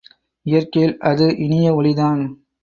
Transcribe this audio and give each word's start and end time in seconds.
இயற்கையில் 0.45 0.95
அது 1.01 1.37
இனிய 1.37 1.75
ஒலிதான். 1.75 2.21